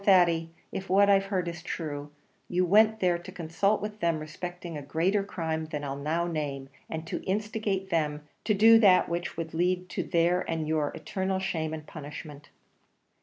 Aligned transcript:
Thady, 0.03 0.49
if 0.71 0.89
what 0.89 1.11
I've 1.11 1.25
heard 1.25 1.47
is 1.47 1.61
true, 1.61 2.09
you 2.47 2.65
went 2.65 3.01
there 3.01 3.19
to 3.19 3.31
consult 3.31 3.83
with 3.83 3.99
them 3.99 4.17
respecting 4.17 4.75
a 4.75 4.81
greater 4.81 5.23
crime 5.23 5.65
than 5.67 5.83
I'll 5.83 5.95
now 5.95 6.25
name, 6.25 6.69
and 6.89 7.05
to 7.05 7.21
instigate 7.25 7.91
them 7.91 8.27
to 8.45 8.55
do 8.55 8.79
that 8.79 9.07
which 9.07 9.37
would 9.37 9.53
lead 9.53 9.89
to 9.89 10.01
their 10.01 10.41
and 10.49 10.67
your 10.67 10.89
eternal 10.95 11.37
shame 11.37 11.71
and 11.71 11.85
punishment." 11.85 12.49